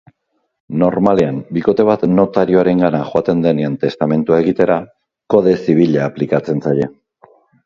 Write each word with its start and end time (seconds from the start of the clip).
Normalean 0.83 1.35
bikote 1.57 1.85
bat 1.89 2.05
notarioarengana 2.13 3.01
joaten 3.11 3.45
denean 3.45 3.77
testamentua 3.85 4.41
egitera, 4.45 4.79
kode 5.35 5.55
zibila 5.61 6.05
aplikatzen 6.11 6.65
zaie. 6.67 6.91